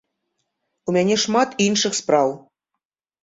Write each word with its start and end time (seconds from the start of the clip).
У 0.89 0.95
мяне 0.95 1.15
шмат 1.25 1.49
іншых 1.67 1.97
спраў. 2.01 2.33